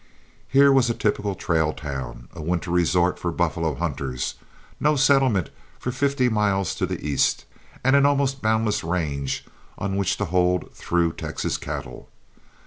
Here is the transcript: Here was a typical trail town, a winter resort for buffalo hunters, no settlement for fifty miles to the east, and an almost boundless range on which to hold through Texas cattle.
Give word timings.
Here 0.47 0.71
was 0.71 0.89
a 0.89 0.95
typical 0.95 1.35
trail 1.35 1.73
town, 1.73 2.27
a 2.33 2.41
winter 2.41 2.71
resort 2.71 3.19
for 3.19 3.31
buffalo 3.31 3.75
hunters, 3.75 4.33
no 4.79 4.95
settlement 4.95 5.51
for 5.77 5.91
fifty 5.91 6.27
miles 6.27 6.73
to 6.73 6.87
the 6.87 7.05
east, 7.07 7.45
and 7.83 7.95
an 7.95 8.07
almost 8.07 8.41
boundless 8.41 8.83
range 8.83 9.45
on 9.77 9.95
which 9.97 10.17
to 10.17 10.25
hold 10.25 10.73
through 10.73 11.13
Texas 11.13 11.55
cattle. 11.59 12.09